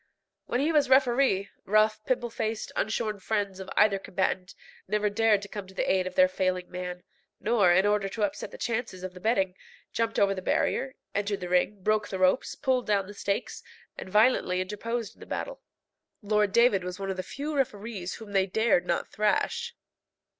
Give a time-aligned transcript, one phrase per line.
[0.47, 4.55] When he was referee, rough, pimple faced, unshorn friends of either combatant
[4.87, 7.03] never dared to come to the aid of their failing man,
[7.39, 9.53] nor, in order to upset the chances of the betting,
[9.93, 13.61] jumped over the barrier, entered the ring, broke the ropes, pulled down the stakes,
[13.95, 15.61] and violently interposed in the battle.
[16.23, 19.75] Lord David was one of the few referees whom they dared not thrash.